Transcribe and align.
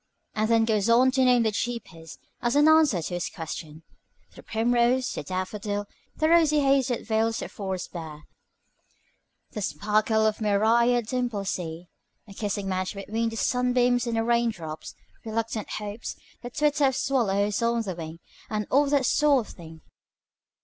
and 0.33 0.49
then 0.49 0.65
goes 0.65 0.89
on 0.89 1.11
to 1.11 1.23
name 1.23 1.43
the 1.43 1.51
cheapest 1.51 2.19
as 2.41 2.55
an 2.55 2.67
answer 2.67 3.03
to 3.03 3.13
his 3.13 3.29
question. 3.29 3.83
The 4.35 4.41
primrose, 4.41 5.11
the 5.13 5.21
daffodil, 5.21 5.85
the 6.15 6.27
rosy 6.27 6.61
haze 6.61 6.87
that 6.87 7.05
veils 7.05 7.37
the 7.37 7.47
forest 7.47 7.91
bare, 7.93 8.23
the 9.51 9.61
sparkle 9.61 10.25
of 10.25 10.37
the 10.37 10.41
myriad 10.43 11.05
dimpled 11.05 11.49
sea, 11.49 11.87
a 12.27 12.33
kissing 12.33 12.67
match 12.67 12.95
between 12.95 13.29
the 13.29 13.35
sunbeams 13.35 14.07
and 14.07 14.17
the 14.17 14.23
rain 14.23 14.49
drops, 14.49 14.95
reluctant 15.23 15.69
hopes, 15.69 16.15
the 16.41 16.49
twitter 16.49 16.85
of 16.85 16.95
swallows 16.95 17.61
on 17.61 17.83
the 17.83 17.93
wing, 17.93 18.17
and 18.49 18.65
all 18.71 18.87
that 18.87 19.05
sort 19.05 19.45
of 19.49 19.53
thing. 19.53 19.81